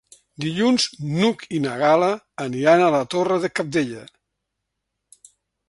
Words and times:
Dilluns 0.43 0.85
n'Hug 1.09 1.43
i 1.57 1.59
na 1.65 1.73
Gal·la 1.83 2.09
aniran 2.47 2.83
a 2.87 2.89
la 2.97 3.03
Torre 3.17 3.39
de 3.47 3.53
Cabdella. 3.61 4.09